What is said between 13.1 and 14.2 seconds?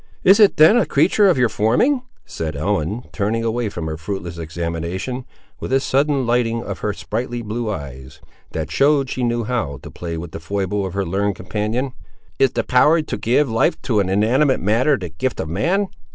give life to